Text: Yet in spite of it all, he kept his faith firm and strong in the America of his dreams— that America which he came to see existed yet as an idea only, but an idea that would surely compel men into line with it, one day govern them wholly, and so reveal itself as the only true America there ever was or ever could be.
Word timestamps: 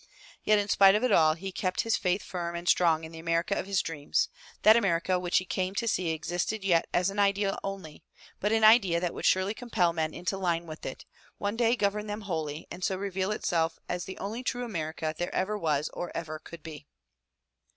Yet 0.43 0.57
in 0.57 0.67
spite 0.67 0.95
of 0.95 1.03
it 1.03 1.11
all, 1.11 1.35
he 1.35 1.51
kept 1.51 1.81
his 1.81 1.95
faith 1.95 2.23
firm 2.23 2.55
and 2.55 2.67
strong 2.67 3.03
in 3.03 3.11
the 3.11 3.19
America 3.19 3.53
of 3.55 3.67
his 3.67 3.83
dreams— 3.83 4.29
that 4.63 4.75
America 4.75 5.19
which 5.19 5.37
he 5.37 5.45
came 5.45 5.75
to 5.75 5.87
see 5.87 6.09
existed 6.09 6.63
yet 6.63 6.87
as 6.91 7.11
an 7.11 7.19
idea 7.19 7.59
only, 7.63 8.03
but 8.39 8.51
an 8.51 8.63
idea 8.63 8.99
that 8.99 9.13
would 9.13 9.25
surely 9.25 9.53
compel 9.53 9.93
men 9.93 10.11
into 10.11 10.39
line 10.39 10.65
with 10.65 10.87
it, 10.87 11.05
one 11.37 11.55
day 11.55 11.75
govern 11.75 12.07
them 12.07 12.21
wholly, 12.21 12.65
and 12.71 12.83
so 12.83 12.95
reveal 12.97 13.31
itself 13.31 13.77
as 13.87 14.05
the 14.05 14.17
only 14.17 14.41
true 14.41 14.65
America 14.65 15.13
there 15.15 15.35
ever 15.35 15.55
was 15.55 15.87
or 15.89 16.11
ever 16.17 16.39
could 16.39 16.63
be. 16.63 16.87